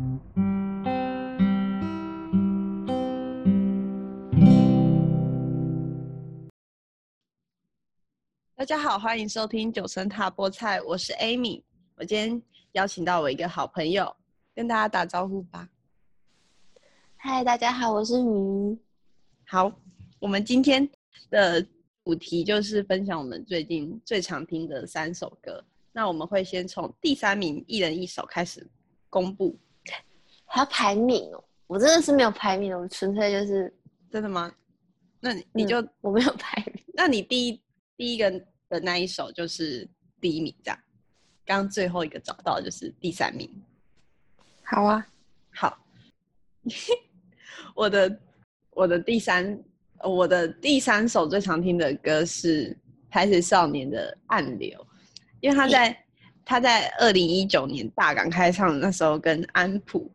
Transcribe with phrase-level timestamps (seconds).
[0.00, 0.06] 大
[8.64, 11.62] 家好，欢迎收听九层塔菠菜，我是 Amy。
[11.96, 12.42] 我今天
[12.72, 14.16] 邀请到我一个好朋友，
[14.54, 15.68] 跟大家打招呼吧。
[17.16, 18.78] 嗨，大家好，我是鱼。
[19.44, 19.70] 好，
[20.18, 20.88] 我们今天
[21.28, 21.60] 的
[22.06, 25.62] 主题就是分享我们最近最常听的三首歌。
[25.92, 28.66] 那我们会先从第三名一人一首开始
[29.10, 29.54] 公布，
[30.50, 31.42] 还要排名哦。
[31.66, 33.72] 我真的是没有排名，我纯粹就是
[34.10, 34.52] 真的吗？
[35.20, 36.84] 那你你就、我没有排名。
[36.94, 37.62] 那你第一
[37.96, 38.28] 第一个
[38.68, 39.88] 的那一首就是
[40.20, 40.78] 第一名，这样。
[41.46, 43.48] 刚最后一个找到就是第三名。
[44.64, 45.06] 好啊，
[45.54, 45.78] 好。
[47.74, 48.20] 我的
[48.70, 49.62] 我的第三
[50.02, 52.76] 我的第三首最常听的歌是
[53.10, 54.78] 台式少年的《暗流》，
[55.40, 55.96] 因为他在
[56.44, 60.10] 他在二零一九年大港开唱那时候跟安普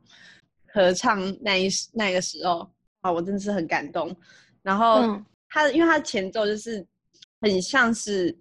[0.73, 2.69] 合唱那一那个时候
[3.01, 4.15] 啊，我真的是很感动。
[4.61, 6.85] 然后他因为他的前奏就是
[7.41, 8.35] 很像是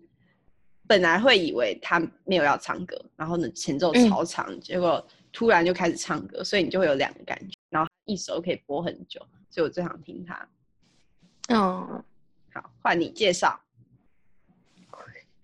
[0.87, 7.57] 本来会以为他没有要唱歌，然后呢前奏超长，结果突然就开始唱歌，所以你就会有两个感觉。
[7.71, 9.21] 然后一首可以播很久，
[9.51, 10.49] 所以我最想听他。
[11.49, 12.05] 嗯，
[12.53, 13.61] 好，换你介绍。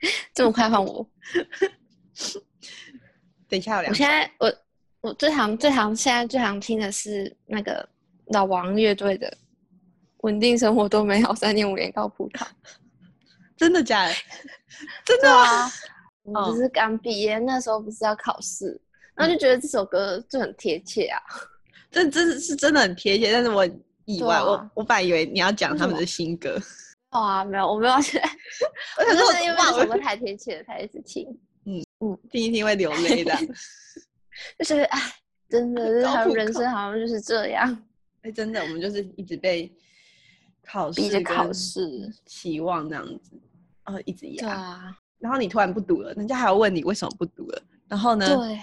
[0.33, 1.07] 这么快换我？
[3.49, 4.55] 等一下，我我现在我
[5.01, 7.87] 我最常最常现在最常听的是那个
[8.27, 9.27] 老王乐队的
[10.19, 12.47] 《稳定生活都美好》，三点五年高葡萄。
[13.57, 14.15] 真的假的？
[15.05, 15.71] 真的啊！
[16.23, 18.81] 我只是刚毕业，那时候不是要考试，
[19.15, 21.21] 然后就觉得这首歌就很贴切啊。
[21.91, 23.67] 这真是真的很贴切，但是我
[24.05, 26.57] 意外，我我本来以为你要讲他们的新歌。
[27.11, 28.23] 哦啊，没有，我没有写。
[28.97, 31.27] 我想说，因为什么太贴切了，才一直听。
[32.01, 33.35] 嗯嗯， 听一听会流泪的。
[34.59, 34.99] 就是哎，
[35.49, 37.85] 真的，就是人生好像就是这样。
[38.23, 39.71] 哎，真的，我们就是一直被
[40.63, 43.33] 考试逼着考试，期望这样子，
[43.87, 44.47] 哦，一直压。
[44.47, 44.99] 对啊。
[45.19, 47.63] 然后你突然不读了，人家还要问你为什么不读了。
[47.89, 48.27] 然后呢？
[48.37, 48.59] 对。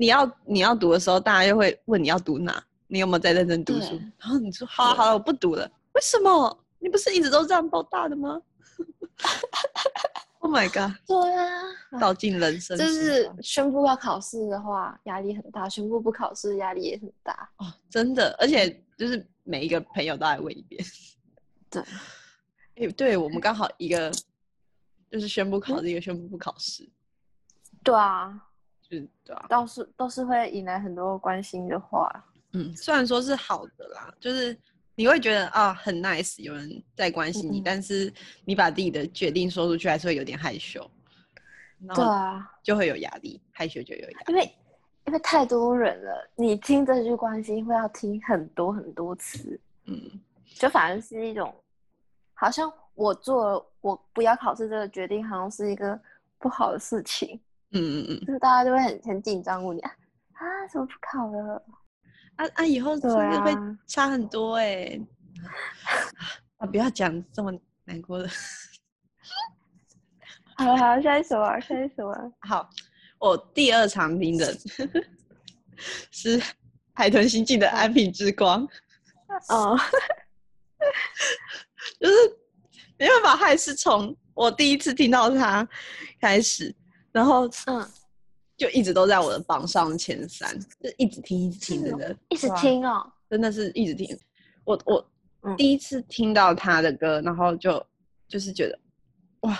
[0.00, 2.62] 你要你要读的时候，大家又会问你要读哪？
[2.86, 4.00] 你有没有在认真读书？
[4.18, 5.70] 然后你说好了好了，我不读了。
[5.92, 6.64] 为什么？
[6.78, 8.40] 你不是一直都这样报大的吗
[10.40, 10.94] Oh my god！
[11.06, 12.78] 对啊，道尽人生。
[12.78, 17.50] 就是宣布要考试的话，压力很大；宣布不考试，压力也很大。
[17.56, 20.82] 哦，真的，而且就是每一个朋友都来问一遍。
[21.68, 21.82] 对，
[22.76, 24.12] 哎，对我们刚好一个
[25.10, 26.88] 就是宣布考试，一个宣布不考试。
[27.82, 28.44] 对啊。
[28.88, 32.10] 是对啊，倒是都是会引来很多关心的话。
[32.52, 34.58] 嗯，虽然说是好的啦，就是
[34.98, 38.12] 你会觉得啊很 nice，有人在关心你，但是
[38.44, 40.84] 你把自己的决定说出去，还是会有点害羞。
[41.94, 44.24] 对啊，就会有压力，害羞就有压力。
[44.26, 44.52] 因为
[45.06, 49.60] 因为太多人了，你听这句关心会要听很多很多次。
[49.84, 49.96] 嗯，
[50.56, 51.54] 就反而是一种，
[52.34, 55.96] 好像我做我不要考试这个决定，好像是一个
[56.40, 57.40] 不好的事情。
[57.70, 59.92] 嗯嗯嗯，就是大家就会很很紧张，问你啊
[60.32, 61.62] 啊，怎么不考了？
[62.38, 63.52] 啊啊，以后真的会
[63.86, 64.98] 差很多哎！
[66.58, 67.52] 啊，不要讲这么
[67.84, 68.28] 难过的。
[70.56, 72.20] 好好，下一首啊，下一首啊。
[72.48, 72.70] 好，
[73.18, 74.56] 我第二常听的
[76.10, 76.40] 是
[76.94, 78.66] 海豚星际的《安平之光》。
[79.54, 79.76] 哦，
[82.00, 82.14] 就是
[82.96, 85.68] 没办法，还是从我第一次听到它
[86.20, 86.72] 开始。
[87.10, 87.88] 然后，嗯，
[88.58, 90.52] 就一直都在我的榜上前三，
[90.82, 94.18] 就一直听，一直听，真的，一直听哦，真的是一直听。
[94.64, 95.10] 我我
[95.56, 97.82] 第一次听到他的歌，然后就
[98.26, 98.76] 就是觉得，
[99.42, 99.56] 哇，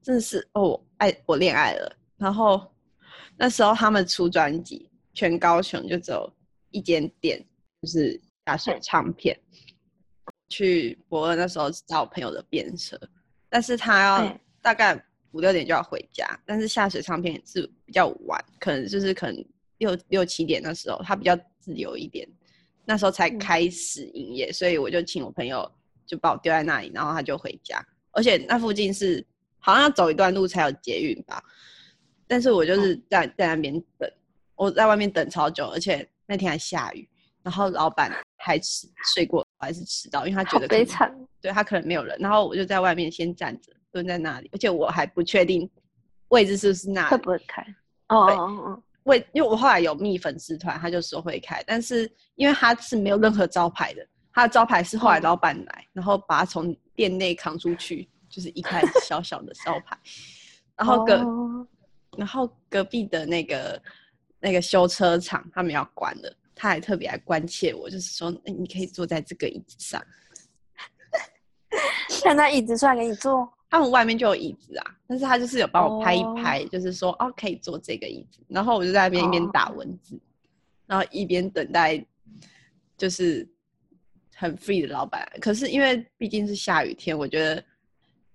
[0.00, 1.92] 真的是哦，爱我恋爱了。
[2.16, 2.72] 然后
[3.36, 6.32] 那时候他们出专辑，全高雄就只有
[6.70, 7.44] 一间店，
[7.82, 9.36] 就是下水唱片。
[10.50, 12.96] 去博尔那时候找我朋友的便车，
[13.48, 15.04] 但是他要大概。
[15.32, 19.44] 五六点就要回家，但是下水唱片是比较晚，可能就是可能
[19.78, 22.28] 六六七点的时候，他比较自由一点，
[22.84, 25.70] 那时候才开始营业，所以我就请我朋友
[26.04, 29.24] 就把我丢在那里，然后他就回家，而且那附近是
[29.58, 31.42] 好像要走一段路才有捷运吧，
[32.26, 34.10] 但是我就是在在那边等，
[34.56, 37.08] 我在外面等超久，而且那天还下雨，
[37.42, 43.72] 然后老板还迟睡过，还是迟到，因为他觉得悲惨，对他可能没有人，然后我就在外面先站着。
[43.92, 45.68] 蹲在那里，而且我还不确定
[46.28, 47.62] 位置是不是那里会不会开。
[48.08, 59.98] 哦哦哦，位因为我后来有密粉丝团，他就说会开，但是因为他是没有任何招牌的，他的招牌是后来老板来，然后把他从店内扛出去，就是一块 小小的招牌，
[60.76, 61.16] 然后隔
[62.16, 63.82] 然后隔壁的那个
[64.40, 70.02] 那个修车厂他们要关了，他还特别来关切我，就是说，哎，你可以坐在这个椅子上。
[72.10, 78.40] 现在椅子出来给你坐，他们外面就有椅子啊，但是他就是有帮我拍一拍，就是说，哦，可以坐这个椅子。
[78.48, 80.20] 然后我就在那边一边打文字，
[80.86, 82.04] 然后一边等待，
[82.98, 83.48] 就是
[84.34, 85.24] 很 free 的老板。
[85.40, 87.62] 可是因为毕竟是下雨天，我觉得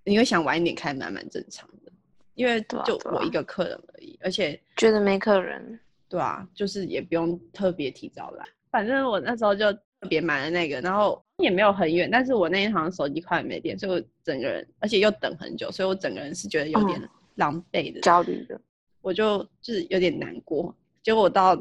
[0.04, 1.92] 你会想晚一点开门蛮正常的，
[2.34, 5.78] 因为就我一个客人而已，而且觉得没客人，
[6.08, 8.44] 对啊，就是也不用特别提早来。
[8.70, 9.66] 反正我那时候就。
[10.00, 18.60] 特别买的那个，然后也没有很远，但是我那一行手机快没电，所以我整个人，而且又等很久，所以我整个人是觉得有点狼狈的、焦虑的，
[19.00, 20.74] 我就就是有点难过。
[21.02, 21.56] 结果我到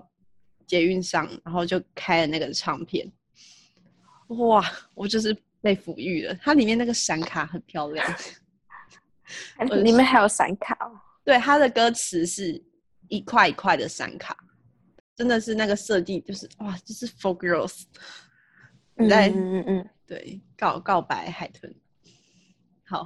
[0.67, 3.09] 捷运上，然后就开了那个唱片，
[4.27, 6.35] 哇，我就是被抚育了。
[6.41, 8.05] 它里面那个闪卡很漂亮，
[9.83, 10.91] 里面还有闪卡哦。
[11.23, 12.61] 对，它的歌词是
[13.07, 14.35] 一块一块的闪卡，
[15.15, 17.83] 真的是那个设计，就是哇，就是 for girls。
[19.09, 21.73] 在嗯嗯嗯，对，告告白海豚。
[22.85, 23.05] 好，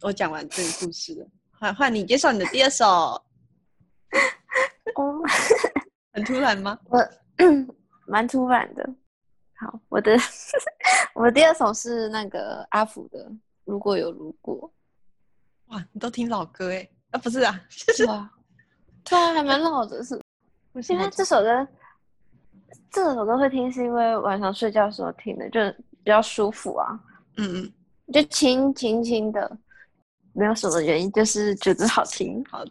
[0.00, 2.86] 我讲完这个故事了，换换你介绍你的第二首。
[2.86, 3.22] 哦，
[6.12, 6.78] 很突然吗？
[6.88, 6.98] 我
[8.06, 8.88] 蛮突然的。
[9.56, 10.16] 好，我的
[11.14, 13.28] 我的第二首是那个阿福的
[13.64, 14.72] 《如果有如果》。
[15.74, 16.88] 哇，你都听老歌哎？
[17.10, 18.30] 啊，不是啊，就是啊，
[19.04, 20.18] 对啊，还蛮老的，是。
[20.88, 21.68] 因为这首歌。
[22.90, 25.60] 这首歌会听，是因为晚上睡觉的时候听的，就
[26.02, 27.00] 比较舒服啊。
[27.36, 27.72] 嗯嗯，
[28.12, 29.58] 就轻轻轻的，
[30.32, 32.44] 没有什么原因，就是觉得好听。
[32.50, 32.64] 好，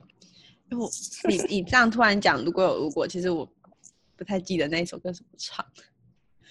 [0.71, 0.89] 我
[1.27, 3.49] 你你这样突然讲，如果有如果，其实我
[4.15, 5.65] 不太记得那一首歌怎么唱。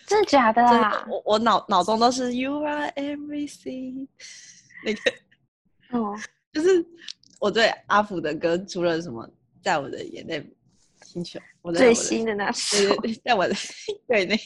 [0.07, 1.07] 真的假的啊？
[1.11, 4.09] 我我脑脑中都是 You are everything
[4.85, 5.01] 那个。
[5.99, 6.17] 哦，
[6.53, 6.85] 就是
[7.39, 9.29] 我对阿福的歌，除了什么，
[9.63, 10.51] 在我的眼泪。
[11.09, 12.77] 星球，我最新的那首，
[13.25, 13.55] 在我的
[14.07, 14.37] 对那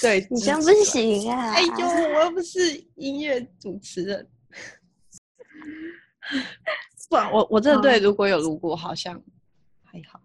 [0.00, 1.52] 对，你真不行啊！
[1.52, 4.28] 哎呦，我又不是音乐主持人，
[7.08, 9.22] 不，我我真的对如果有如果好像
[9.84, 10.20] 还好。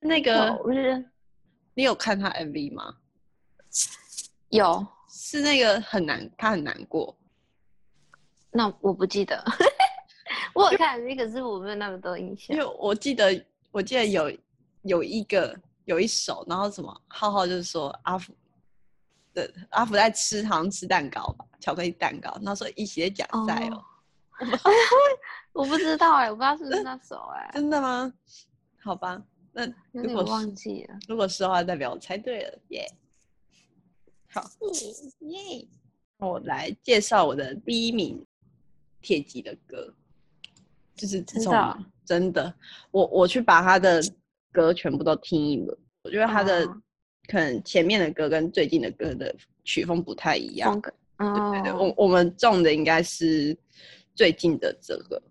[0.00, 1.02] 那个，不是
[1.74, 2.94] 你有看他 MV 吗？
[4.50, 7.16] 有，是那个很难，他很难过。
[8.50, 9.42] 那我不记得，
[10.54, 13.42] 我有看，可是我没有那么多印象，因为我记得。
[13.72, 14.30] 我记得有
[14.82, 18.32] 有一个有一首，然后什么浩浩就是说阿福
[19.34, 23.82] 的阿福在吃好像吃蛋糕吧，巧克力蛋糕，那时候一起在讲赛哦。
[25.52, 27.50] 我不知道 哎，我不知道是不是那首哎。
[27.54, 28.12] 真的吗？
[28.82, 29.22] 好吧，
[29.52, 30.98] 那如果忘记了。
[31.08, 32.86] 如果是的话，代表我猜对了耶。
[34.28, 34.42] 好
[35.20, 35.66] 耶，
[36.18, 38.24] 我来介绍我的第一名
[39.00, 39.94] 铁吉的歌，
[40.94, 41.52] 就是这种。
[42.04, 42.52] 真的，
[42.90, 44.02] 我我去把他的
[44.52, 46.66] 歌全部都听一轮，我觉得他的
[47.28, 49.34] 可能前面的歌跟最近的歌的
[49.64, 50.80] 曲风不太一样。
[50.80, 53.56] 对对对，我我们中的应该是
[54.14, 55.22] 最近的这个，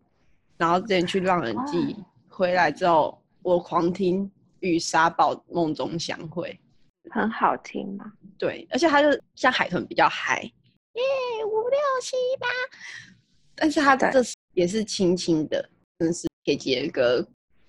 [0.58, 1.96] 然后之前去浪人记
[2.30, 4.26] 回来之后，我狂听
[4.62, 6.58] 《与沙堡梦中相会》，
[7.14, 8.14] 很好听嘛。
[8.38, 10.42] 对，而且他就像海豚比较嗨，
[10.94, 11.02] 耶
[11.46, 12.48] 五六七八，
[13.54, 14.24] 但是他这
[14.54, 15.70] 也是轻轻的，
[16.00, 16.31] 真是。
[16.44, 17.26] 铁杰歌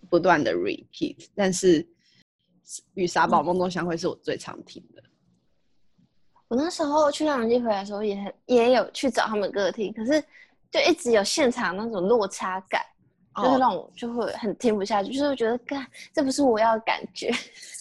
[0.08, 1.86] 不断的 repeat，但是
[2.94, 5.02] 与傻宝梦中相会是我最常听的。
[6.48, 10.22] 我那时候去浪人机回来的时候，也很也有去找他们歌听，可是
[10.70, 12.82] 就一直有现场那种落差感，
[13.36, 17.30] 就是让我就会很听不下去，就是觉得，干这不是我要的感觉。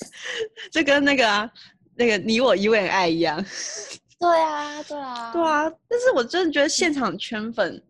[0.71, 1.51] 这跟那个啊，
[1.95, 3.43] 那个你我因为爱一样。
[4.19, 5.69] 对啊，对啊，对啊。
[5.89, 7.83] 但是我真的觉得现场圈粉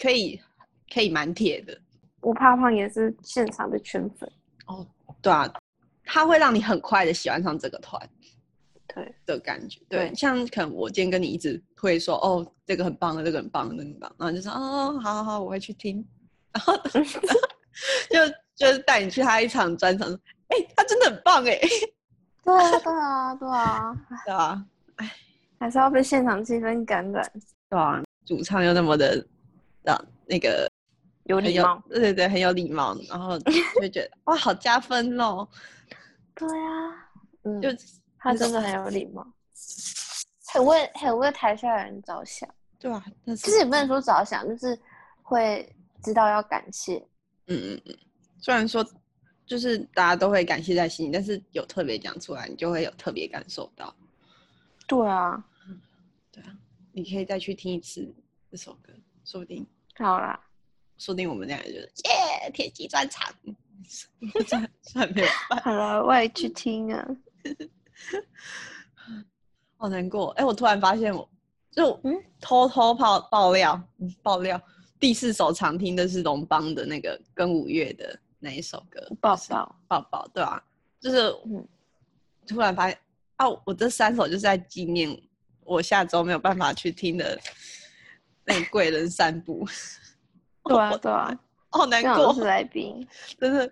[0.00, 0.40] 可以
[0.92, 1.78] 可以蛮铁的。
[2.26, 4.28] 我怕胖也是现场的圈粉
[4.66, 4.84] 哦，
[5.22, 5.48] 对啊，
[6.04, 8.02] 他会让你很快的喜欢上这个团，
[8.88, 9.14] 对。
[9.24, 16.04] 的感觉，对，像可能我今天跟你一直会说哦，这个很棒的，这个很棒的，那个棒，然后就说哦，好好好，我会去听，
[16.50, 16.76] 然后
[18.10, 18.18] 就
[18.56, 20.12] 就是带你去他一场专场，
[20.48, 21.60] 哎，他真的很棒哎，
[22.42, 24.66] 对啊，对啊，对啊， 对啊，
[24.96, 25.12] 哎，
[25.60, 27.32] 还是要被现场气氛感染，
[27.70, 29.24] 对啊，主唱又那么的
[29.84, 30.68] 让那个。
[31.26, 33.38] 有礼貌，对对对，很有礼貌，然后
[33.80, 35.46] 就觉得哇，好加分哦。
[36.34, 37.10] 对啊，
[37.42, 37.68] 嗯，就
[38.18, 39.26] 他真的很有礼貌，
[40.52, 42.48] 很为很为台下人着想。
[42.78, 44.78] 对啊，但是其实也不能说着想，就是
[45.22, 45.68] 会
[46.02, 46.98] 知道要感谢。
[47.48, 47.96] 嗯嗯嗯，
[48.40, 48.84] 虽然说
[49.46, 53.92] 就是大家都会感谢在心里，但是有特别讲出来，你就会有特别感受到。
[54.86, 55.44] 对啊，
[56.30, 56.56] 对啊，
[56.92, 58.14] 你可以再去听一次
[58.50, 58.92] 这首歌，
[59.24, 59.66] 说不定。
[59.96, 60.38] 好啦。
[60.98, 63.32] 说不定我们两个就是耶，铁骑专场。
[64.48, 65.60] 算算没有办。
[65.62, 67.06] 好了，我也去听啊。
[69.76, 70.44] 好难过哎！
[70.44, 71.28] 我突然发现，我
[71.70, 73.80] 就嗯偷偷爆爆料，
[74.22, 74.60] 爆料
[74.98, 80.60] 第四首常听的是龙邦的那个跟五月的那一首歌，抱抱抱抱，对啊，
[80.98, 81.68] 就是嗯，
[82.46, 82.98] 突然发现
[83.36, 85.16] 啊，我这三首就是在纪念
[85.62, 87.38] 我下周没有办法去听的
[88.44, 89.64] 那贵人散步。
[90.68, 91.38] 对啊，对啊，
[91.70, 93.06] 好难过，是来宾，
[93.40, 93.70] 真的。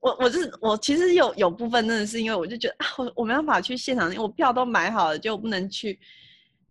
[0.00, 6.00] 我我是我其实有有部分真的是因为我就觉得啊我我没办法去现场，因为我票都买好了就不能去，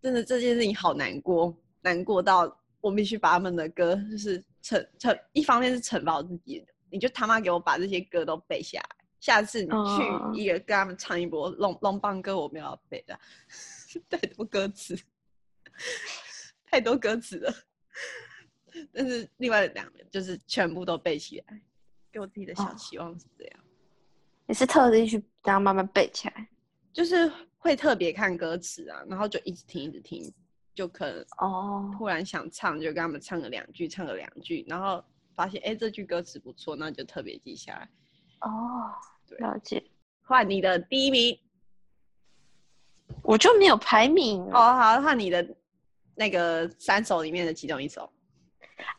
[0.01, 13.19] 真的这件事情好难过，难过到我必须把他们的歌就是惩惩一方面是惩罚我自己，你就他妈给我把这些歌都背下来，下次你去一个跟他们唱一波龙龙棒歌，我没有要背的，
[14.09, 14.97] 太多歌词，
[16.65, 17.53] 太多歌词了，
[18.91, 21.61] 但是另外两个就是全部都背起来。
[22.11, 23.59] 给我自己的小期望是这样，
[24.47, 26.49] 也是特地去让他慢慢背起来，
[26.91, 30.33] 就是会特别看歌词啊，然后就一直听一直听，
[30.73, 37.87] 就可能哦，突然想唱就跟他们唱个两句，唱个两句，然后发现哎这句歌词不错，那就特别记下来。
[38.39, 38.91] 哦，
[39.37, 39.83] 了解。
[40.23, 41.39] 换你的第一名，
[43.21, 44.73] 我就没有排名哦。
[44.73, 45.47] 好，换你的
[46.15, 48.11] 那个三首里面的其中一首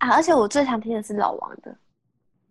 [0.01, 1.77] 啊，而且我最常听的是老王的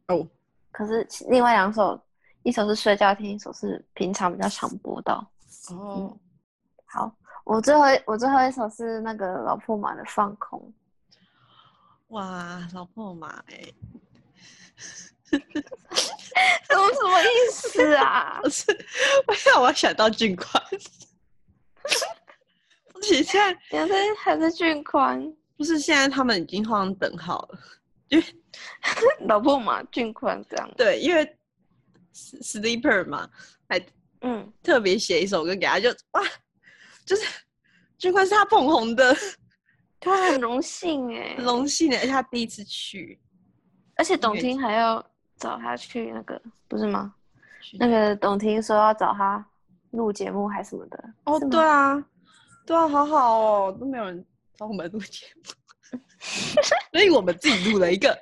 [0.07, 0.27] 哦。
[0.71, 1.99] 可是另外两首，
[2.43, 5.27] 一首是睡觉听，一首是平常比较常播到。
[5.71, 6.15] 哦，
[6.85, 7.11] 好，
[7.43, 10.71] 我最后我最后一首是那个老破马的放空。
[12.09, 13.73] 哇，老破马哎，
[15.31, 15.37] 什
[16.75, 18.39] 么什么意思啊？
[18.41, 18.65] 不是，
[19.27, 20.63] 我想我想到俊宽。
[22.93, 25.33] 不是现在，原来还是俊宽。
[25.59, 27.59] 不是现在他们已经画上等号了。
[28.07, 28.25] 因为
[29.27, 30.71] 老婆嘛，俊宽这样。
[30.75, 31.37] 对，因为
[32.15, 33.29] sleeper 嘛，
[33.67, 33.79] 还
[34.21, 36.21] 嗯特别写一首歌给他，就哇，
[37.05, 37.23] 就是
[37.97, 39.15] 俊宽是他捧红的，
[39.99, 43.19] 他很荣幸哎，荣幸哎，而且他第一次去，
[43.95, 45.05] 而且董卿还要
[45.37, 47.13] 找他去那个，不是吗？
[47.73, 49.45] 那个董卿说要找他
[49.91, 51.13] 录节目还是什么的。
[51.25, 52.03] 哦，对啊，
[52.65, 54.25] 对啊，好好哦，都没有人
[54.59, 55.43] 找我们录节目。
[56.91, 58.15] 所以我们自己录了一个，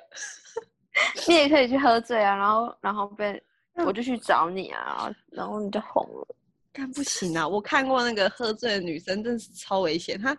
[1.26, 3.42] 你也可以去喝醉啊，然后然后被
[3.84, 6.36] 我就去找你啊，然后你就红了。
[6.72, 10.18] 但不行啊，我看过那个喝醉的女生，真的是超危险。
[10.18, 10.38] 她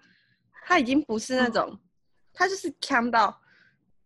[0.65, 1.77] 她已经不是那种，
[2.33, 3.37] 她就是看到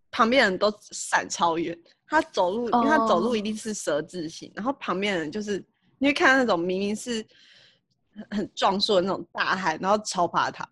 [0.10, 5.64] 旁边人都闪超远，她走路，因为她走路一定是蛇字形，然后旁边人就是
[6.00, 7.26] 你会看到那种明明是
[8.32, 10.68] 很壮硕的那种大汉，然后超怕他。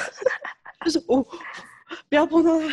[0.84, 1.22] 就是我
[2.08, 2.66] 不要碰到他，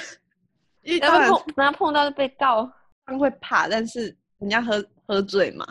[0.81, 2.71] 因为碰，人家碰到就被告，
[3.05, 3.67] 他们会怕。
[3.67, 5.67] 但是人家喝喝醉嘛，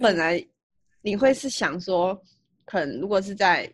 [0.00, 0.44] 本来
[1.02, 2.20] 你会是想说，
[2.64, 3.72] 可能如果是在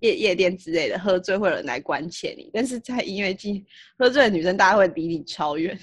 [0.00, 2.50] 夜夜店之类的喝醉，会有人来关切你。
[2.52, 3.64] 但是在音乐季
[3.98, 5.78] 喝醉的女生，大家会离你超远。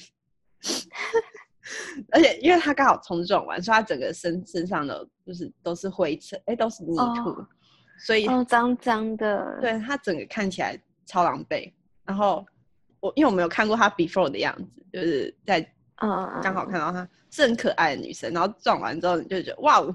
[2.11, 7.45] 而且因为他刚好冲撞完，所以他整个身身上的就是都是灰尘，哎，都是泥土，
[8.05, 9.57] 所以脏脏的。
[9.61, 10.79] 对他整个看起来。
[11.07, 11.69] 超狼狈，
[12.05, 12.45] 然后
[13.01, 15.59] 我因为我没有看过她 before 的样子，就是在
[15.95, 19.93] 嗯刚好看到她是很可爱的女生，然后撞完之后你就觉得哇哦，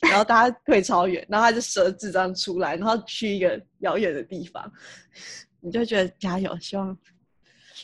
[0.00, 4.72] 然后大家退超远，然后她就舌质这样出来，然后去一个遥远的地方，
[5.60, 6.96] 你就觉得加油，希望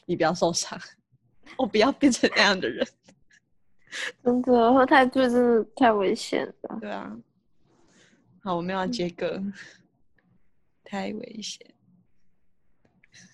[0.07, 0.79] 你不要受伤，
[1.59, 2.87] 我不要变成那样的人，
[4.25, 6.79] 真的喝太醉真的太危险了。
[6.81, 7.15] 对啊，
[8.45, 9.41] 好，我们要接歌，
[10.83, 11.65] 太危险。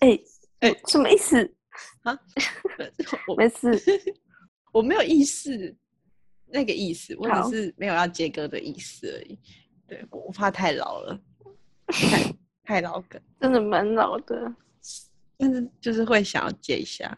[0.01, 0.19] 哎
[0.59, 1.51] 哎，什么意思
[2.03, 2.17] 啊？
[3.27, 3.71] 我没事，
[4.71, 5.75] 我没有意思，
[6.45, 9.39] 那个意思，我只是没有要接歌的意思而已。
[9.87, 11.19] 对，我怕太老了，
[11.87, 14.53] 太太老梗，真的蛮老的，
[15.37, 17.17] 但是就是会想要接一下。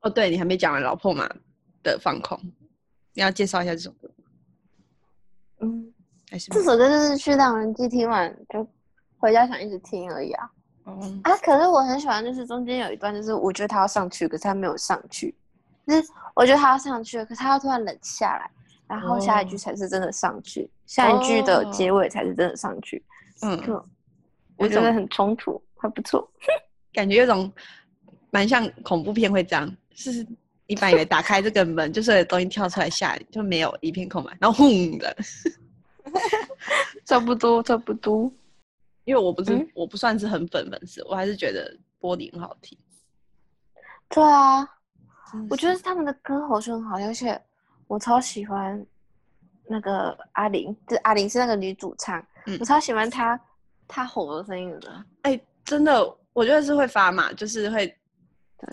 [0.00, 1.28] 哦，对你还没讲完《老破马》
[1.84, 2.36] 的放空，
[3.12, 4.10] 你要介绍一下这首歌
[5.60, 5.93] 嗯，
[6.34, 8.66] 还是这首歌就是去让人机听完就
[9.18, 10.50] 回家想一直听而已啊。
[11.22, 11.36] 啊！
[11.36, 15.32] 可是我很喜欢，就是中间有一段，就是我觉得他要上去，可是他没有上去。
[15.86, 18.50] 就是我觉得他要上去了，可是他要突然冷下来，
[18.88, 23.00] 然后下一句才是真的上去，下一句的结尾才是真的上去。
[23.42, 23.56] 嗯，
[24.56, 26.28] 我觉得很冲突，还不错。
[26.92, 27.50] 感觉有种
[28.30, 30.26] 蛮像恐怖片会这样，是
[30.66, 35.16] 一般以为打开这个门就是有东西跳出来吓你，就没有一片空白，然后轰的。
[37.04, 38.30] 差不多，差不多。
[39.04, 42.76] 因为我不是我不算是很粉粉丝，我还是觉得玻璃很好听。
[44.08, 44.66] 对啊，
[45.50, 47.40] 我觉得他们的歌喉就很好听，而且
[47.86, 48.84] 我超喜欢
[49.68, 52.24] 那个阿玲，就阿玲是那个女主唱，
[52.60, 53.38] 我超喜欢她
[53.86, 55.04] 她吼的声音的。
[55.22, 57.94] 哎，真的，我觉得是会发麻，就是会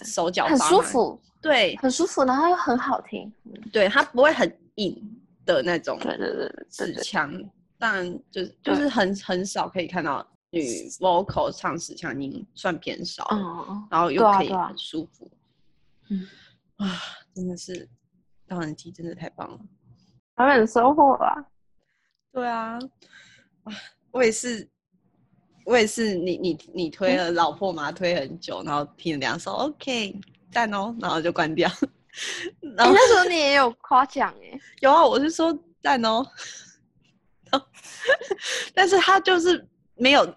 [0.06, 3.30] 手脚很舒服，对，很舒服，然后又很好听，
[3.74, 7.32] 对，它不会很硬的那种，对对对，死腔，
[7.78, 10.62] 当然就是就是很很少可以看到女
[11.00, 15.30] vocal 唱死腔音，算偏少，嗯然后又可以很舒服，
[16.10, 16.28] 嗯。
[16.78, 17.00] 啊，
[17.36, 17.88] 真的是，
[18.48, 19.60] 高人机真的太棒了，
[20.36, 21.36] 好有收获啊！
[22.34, 22.80] 对啊，
[23.66, 23.74] 啊，
[24.10, 24.68] 我也是，
[25.64, 30.20] 我也是，你你你推了老破麻推很久，然后听了两首，OK，
[30.50, 31.70] 赞哦，然后就关掉。
[32.78, 36.26] 然后那时候你也有夸奖哎， 有啊，我是说赞哦，
[38.74, 40.36] 但是他就是没有。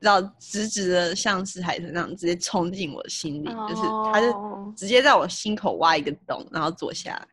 [0.00, 3.80] 然后直直的，像是海豚那样，直接冲进我心里，就是
[4.12, 4.30] 他就
[4.76, 7.26] 直接在我心口挖一个洞，然后坐下来，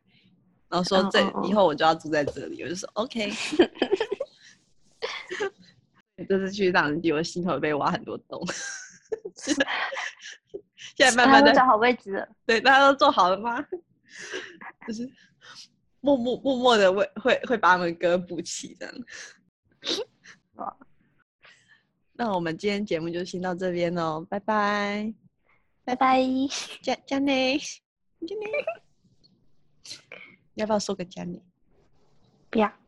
[0.70, 3.30] 然后说：“这以后我就要住在这里。”我就说：“OK。”
[6.26, 8.42] 这次去大人地，我心头被挖很多洞。
[10.96, 12.26] 现在慢慢的找好位置了。
[12.46, 13.62] 对，大家都坐好了吗？
[14.86, 15.10] 就是
[16.00, 18.94] 默默默默的会会会把他们歌补齐这样。
[22.14, 25.12] 那我们今天节目就先到这边喽，拜拜，
[25.84, 26.22] 拜拜，
[26.82, 28.46] 加加内，加内，
[30.54, 31.42] 要不要说个加内？
[32.50, 32.81] 不要。